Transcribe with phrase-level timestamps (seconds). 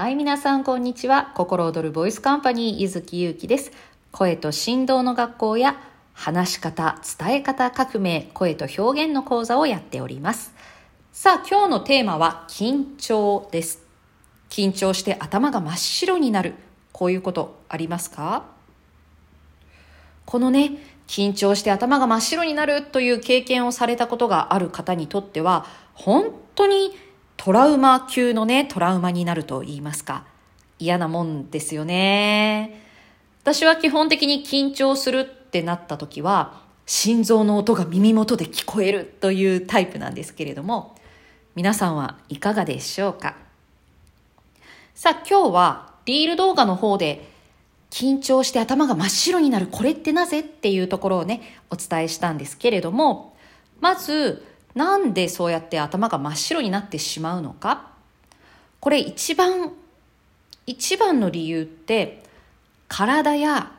[0.00, 1.30] はい、皆さんこんにちは。
[1.34, 3.70] 心躍るボイスカンパニー、ゆずきゆうきです。
[4.12, 5.78] 声と振動の学校や、
[6.14, 10.54] 話し方、伝え方革命、声と表現の講座をやっております。
[11.12, 13.82] さあ、今日のテーマは、緊張です。
[14.48, 16.54] 緊張して頭が真っ白になる。
[16.92, 18.44] こういうことありますか？
[20.24, 20.78] このね、
[21.08, 26.96] 緊張して頭が真っ白になるという経験をされたことがある方にとっては、本当に
[27.42, 30.26] トラウマ級のね、トラウマになると言いますか。
[30.78, 32.82] 嫌なもんですよね。
[33.42, 40.94] 私は基本的に緊張するってなった時は、心臓の音が耳元で聞こえるというタイプなんですけれども、
[41.54, 43.36] 皆さんはいかがでしょうか
[44.94, 47.26] さあ今日はリール動画の方で
[47.88, 53.34] 緊張して頭が真っ白になるこれってなぜっていうところをね、お伝えしたんですけれども、
[53.80, 57.90] まず、なんでそうやって頭が真っ白になってしまうのか？
[58.80, 59.72] これ一番、
[60.66, 62.22] 一番の理由って、
[62.88, 63.72] 体や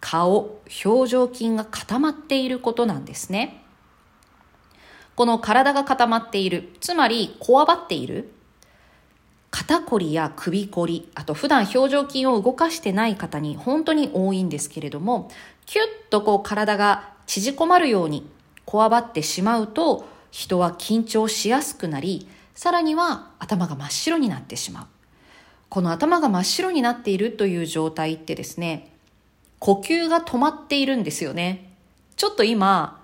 [0.00, 3.62] 顔、表情筋が固まっていることなんですね。
[5.14, 8.32] この体が固まっている、つまりこわばっている、
[9.50, 15.30] 肩こりや首こり、あと普段表情筋を動かしてない方に本当に多いんですけれども、
[15.66, 18.26] キュッとこう体が縮こまるように
[18.64, 24.86] こわばってしまうと、人は緊張しやすくなり、さらには頭が真っ白になってしまう。
[25.68, 28.90] この頭が真っ白になっているという状態ってですね、
[29.58, 31.74] 呼吸が止まっているんですよね。
[32.16, 33.00] ちょっと今、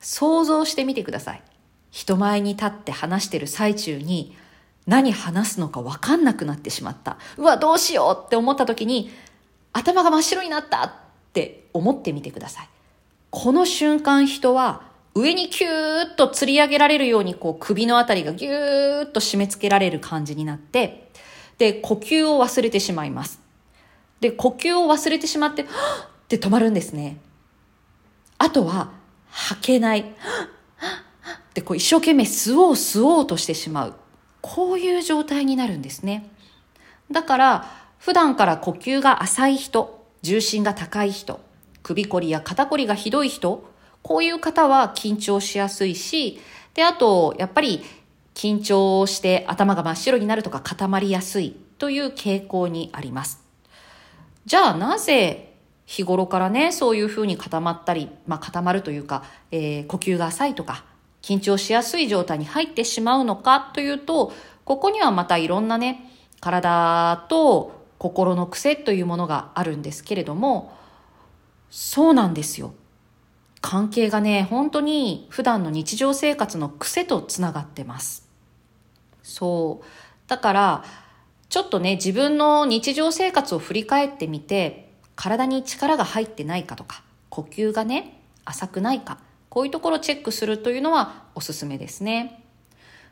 [0.00, 1.42] 想像してみてください。
[1.90, 4.36] 人前に立って話してる最中に、
[4.86, 7.16] 何話すのか分かんなくなってしまった。
[7.38, 9.10] うわ、どうしようって思った時に、
[9.72, 10.92] 頭が真っ白になったっ
[11.32, 12.68] て思ってみてください。
[13.30, 14.89] この瞬間人は
[15.20, 21.10] 上にキューッと吊り上げられるようにこう首のあたりがギューッと締め付けられる感じになって、
[21.58, 23.40] で、呼吸を忘れてしまいます。
[24.20, 25.70] で、呼吸を忘れてしまって、はっ
[26.24, 27.18] って止まるんですね。
[28.38, 28.92] あとは、
[29.28, 30.02] 吐けない。
[30.02, 30.10] はっ
[31.20, 33.94] はっってこう一生懸命吸おう吸おうとしてしまう。
[34.40, 36.30] こういう状態になるんですね。
[37.10, 37.66] だから、
[37.98, 41.40] 普段から呼吸が浅い人、重心が高い人、
[41.82, 43.69] 首こりや肩こりがひどい人、
[44.02, 46.40] こういう方は緊張しやすいし、
[46.74, 47.82] で、あと、やっぱり
[48.34, 53.42] 緊張して頭が真っ白になるとか固まりやすいという傾向にあります。
[54.46, 60.84] じゃあなぜ日頃からね、そういうふうに固まったり、まあ固まるというか、えー呼吸が浅いとか、
[61.20, 64.32] 緊張しやすい状態に入ってしまうのかというと、
[64.64, 66.10] ここにはまたいろんなね、
[66.40, 70.72] 体と心の癖というものがあるんですけれども、
[71.70, 72.72] そうなんですよ。
[73.60, 78.28] 関係がね、本当に普段の日常生活の癖とつながってます。
[79.22, 79.86] そう。
[80.28, 80.84] だから、
[81.48, 92.44] ちょっとね、自分の日常生活を振り返ってみて、体に力が入ってないかとか、呼吸がね、浅くないか、こういうところをチェックするというのはおすすめですね。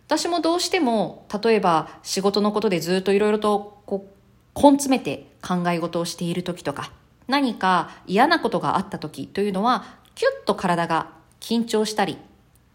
[0.07, 6.93] 私もどうしても、例えば仕事のことでずっといろいろとこう、根詰めて考え事をしている時とか、
[7.27, 12.19] 何か嫌なことがあった時というのは、キュッと体が緊張したり、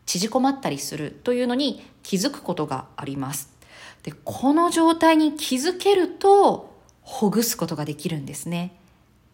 [0.06, 3.50] 縮こまったりするというのに気づくことがあります。
[4.04, 8.72] で、この状態に気づけると、ほぐすことができるんですね。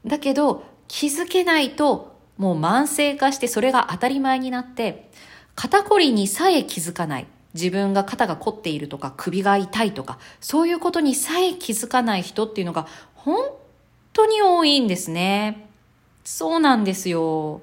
[0.07, 5.11] だけど、気づけないと、もう慢性化してそれが当たり前になって、
[5.53, 7.27] 肩こりにさえ気づかない。
[7.53, 13.37] 自分が肩が凝っているとか首が痛いとか、そういうことにさえ気づかない人っていうのが本
[14.13, 15.69] 当に多いんですね。
[16.23, 17.61] そうなんですよ。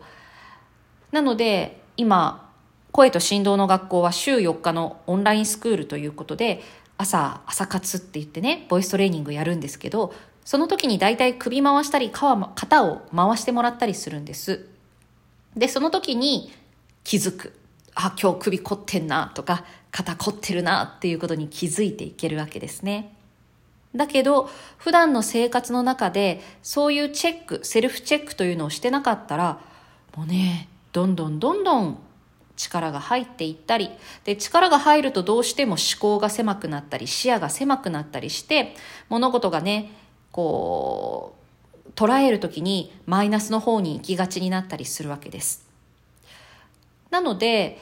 [1.13, 2.51] なので、今、
[2.93, 6.63] 声と振動の学校は週4日のオンラインスクールということで、
[6.99, 14.67] 朝、朝活って言ってね、ボイストレーニングやるんですけど、その時に大体首回したり、肩を回してもらったりするんです。
[15.57, 16.53] で、その時に
[17.05, 17.53] 気づく。
[17.95, 23.15] あ、今日首凝ってんなとか、肩凝ってるなっていうことに気づいていけるわけですね。
[23.95, 24.49] だけど、
[24.79, 29.61] 普段の生活の中で、そういうチェック、セルフチェックというのをしてなかったら、
[30.17, 31.99] もうね、どんどんどんどん
[32.57, 33.91] 力が入っていったり、
[34.25, 38.75] で、力が入るとどうしても思考が狭くなったり、視野が狭くなったりして、
[39.11, 39.93] 物事がね、
[40.33, 41.35] こ
[41.85, 45.67] う、捉えるときにマイナスの方に行きがちになったりするわけです。
[47.11, 47.79] なので、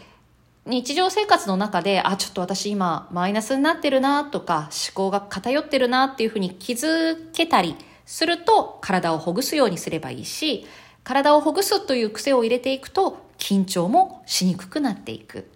[0.67, 7.77] 日常生活の中で、あ、ちょっと私今マイナスになってるなとか、思考が偏ってるなっていうふうに気づけたり
[8.07, 10.67] すると、体をほぐすようにすればいいし、
[11.05, 15.49] 体をほぐすという癖を入れていくと、緊張もしにくくなっていく。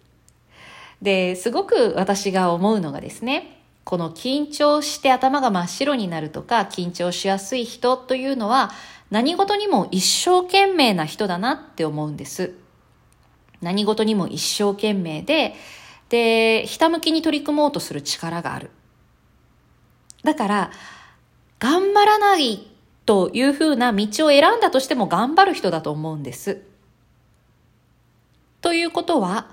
[1.03, 8.71] で、すごく私が思うのがですね、この緊張して頭が真っ白になるとか、緊張しやすい人というのは、
[9.11, 12.53] 何事にも一生懸命な人だなって思うんです。
[13.63, 15.55] 何事にも一生懸命で、
[16.11, 18.71] で、ひたむきに取り組もうとする力がある。
[20.25, 20.71] だから、
[21.59, 22.67] 頑張らない
[23.09, 26.61] というふうな道を選んだとしても頑張る人だと思うんです。
[28.61, 29.49] ということは、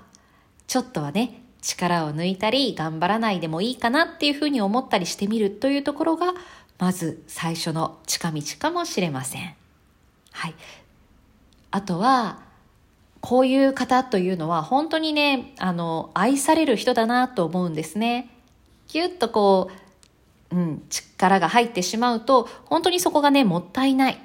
[0.66, 6.34] ちょっとはね、力を抜いたり、頑張らないでもいいかなっていうふうに思ったりしてみるというところが、
[6.78, 9.54] まず最初の近道かもしれません。
[10.32, 10.54] はい。
[11.70, 12.40] あとは、
[13.22, 18.28] こういう方というのは本当にね、あの、愛される人だなと思うんですね。
[18.88, 19.85] ぎゅっとこう、
[20.50, 24.18] うん、力が入ってしまうと、本当にそこがね、もったいない。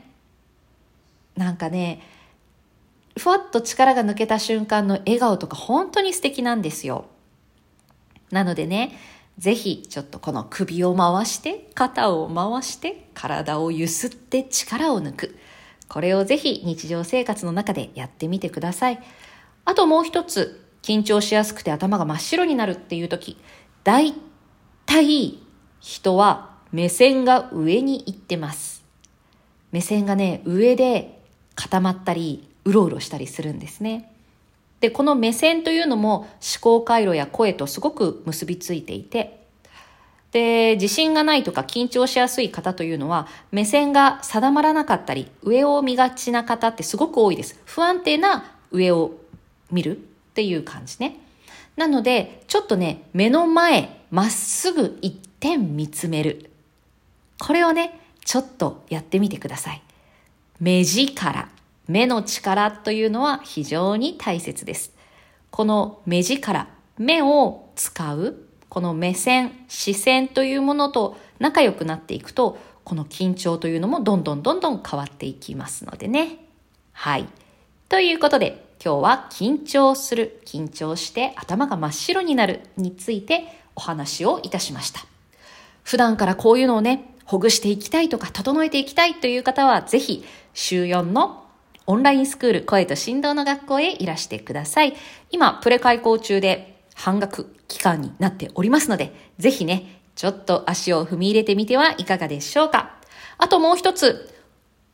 [1.36, 2.02] なんかね、
[3.18, 7.06] ふわっと力が抜けた瞬間の笑顔とか本当に素敵なんですよ。
[8.32, 8.98] なのでね、
[9.38, 15.38] ぜひちょっとこの首を回して、肩を回して、体をゆすって力を抜く。
[15.90, 19.00] これをぜひ日常生活の中でやってみてください。
[19.66, 23.38] あともう一つ、緊張しやすくて頭が真っ白になるっていう時、
[23.84, 24.14] 大
[24.86, 25.40] 体
[25.82, 28.84] 人は目線が上に行ってます。
[29.72, 31.20] 目線がね、上で
[31.56, 34.12] 固まったり、うろうろしたりするんですね。
[34.80, 36.28] で、この目線というのも思
[36.62, 39.42] 考回路や声とすごく結びついていて、
[40.32, 47.60] で、自信がないとか緊張しやすい方というのは、目線が定まらなかったり、上を見がちな方ってすごく多いです。
[47.66, 49.14] 不安定な上を
[49.72, 50.00] 見るっ
[50.34, 51.18] ていう感じね。
[51.76, 56.52] なので、ちょっとね、目の前、まっすぐ一点見つめる。
[57.40, 59.82] これをね、ちょっとやってみてください。
[60.60, 61.50] 目力、
[61.88, 64.94] 目の力というのは非常に大切です。
[65.50, 66.68] この目力、
[67.00, 68.38] 目を使う
[68.70, 76.38] この目線、視線というものと仲良くなっていくと、この緊張というのもどんどんどんどん変わっていきますのでね。
[76.94, 77.28] はい。
[77.90, 83.44] ということで、今日は緊張する、緊張して頭が真っ白になるについて
[83.76, 85.06] お話をいたしました。
[85.92, 90.24] 普段からこういうのをね、ほぐしていきたいとか整えていきたいという方は、ぜひ
[90.54, 91.44] 週4の
[91.86, 94.94] オンラインスクール声と振動の学校へいらしてください。
[95.32, 102.96] 今、プレ開講中で半額期間になっておりますので、ぜひね、ちょっと足を踏み入れてみてはいかがでしょうか。
[103.38, 104.34] あともう一つ、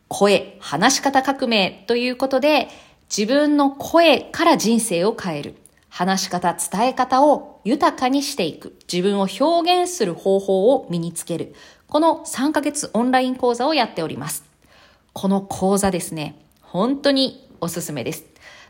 [0.08, 2.70] 声、話し方革命ということで、
[3.16, 5.58] 自分の声から人生を変える。
[5.90, 8.78] 話し方、伝え方を豊かにしていく。
[8.92, 11.56] 自分を表現する方法を身につける。
[11.88, 14.44] この3ヶ月オンライン講座をやっております。
[15.14, 18.26] この講座ですね、本当におすすめです。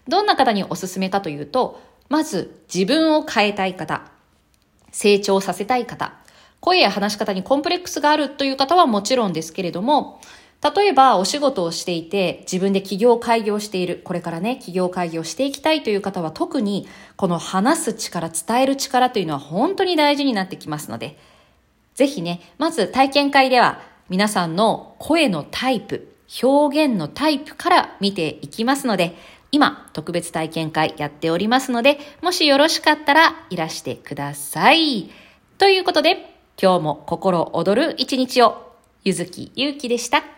[0.08, 4.04] どんな方におすすめかというと、まず自分を変えたい方、
[4.92, 6.14] 成長させたい方、
[6.60, 10.22] 声や話し方にコンプレックスがあるという方はもちろんですけれども、
[10.64, 21.18] 例えばお仕事をしていて自分で企業開業している、これからね、企業開業していきたいという方は特にこの話す力、伝える力というのは本当に大事になってきますので、
[21.94, 29.16] ぜひね、まず体験会では皆さんの声のタイプ、表現のタイプから見ていきますので、
[29.52, 35.10] 今、特別体験会やっておりますので、もしよろしかったらいらしてください。
[35.58, 40.37] ということで、今日も心躍る一日を、ゆずきゆうきでした。